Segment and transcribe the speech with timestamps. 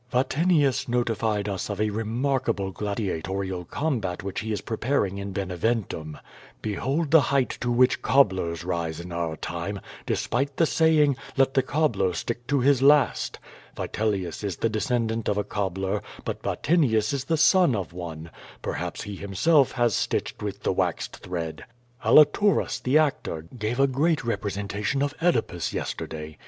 [0.09, 6.17] Vatinius notified us of a remarkable gladiatoral combat which he is preparing in Beneventum.
[6.59, 11.61] Behold the height to which cobblers rise in our time, despite the saying, "let the
[11.61, 13.37] cobbler stick to his last."
[13.75, 18.31] Vitelius is the descendant of a cob bler, but Vatinius is the son of one.
[18.63, 21.63] Perhaps he himself has stitched with the waxed thread!
[22.03, 26.39] Alituras, the actor, gave a great representation of Oedipus yesterday.